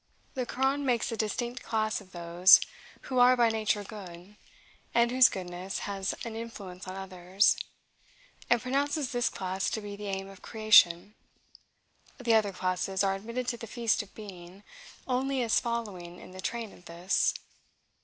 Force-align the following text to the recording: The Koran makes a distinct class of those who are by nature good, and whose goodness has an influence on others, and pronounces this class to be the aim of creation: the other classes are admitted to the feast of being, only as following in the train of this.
The 0.33 0.47
Koran 0.47 0.83
makes 0.83 1.11
a 1.11 1.15
distinct 1.15 1.61
class 1.61 2.01
of 2.01 2.11
those 2.11 2.59
who 3.01 3.19
are 3.19 3.37
by 3.37 3.49
nature 3.49 3.83
good, 3.83 4.35
and 4.95 5.11
whose 5.11 5.29
goodness 5.29 5.77
has 5.85 6.15
an 6.25 6.35
influence 6.35 6.87
on 6.87 6.95
others, 6.95 7.55
and 8.49 8.59
pronounces 8.59 9.11
this 9.11 9.29
class 9.29 9.69
to 9.69 9.79
be 9.79 9.95
the 9.95 10.07
aim 10.07 10.27
of 10.27 10.41
creation: 10.41 11.13
the 12.19 12.33
other 12.33 12.51
classes 12.51 13.03
are 13.03 13.13
admitted 13.13 13.47
to 13.49 13.57
the 13.57 13.67
feast 13.67 14.01
of 14.01 14.15
being, 14.15 14.63
only 15.07 15.43
as 15.43 15.59
following 15.59 16.17
in 16.19 16.31
the 16.31 16.41
train 16.41 16.73
of 16.73 16.85
this. 16.85 17.35